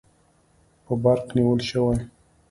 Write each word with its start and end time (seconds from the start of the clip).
په 0.85 0.93
برق 1.03 1.27
نیول 1.37 1.59
شوي 1.69 1.97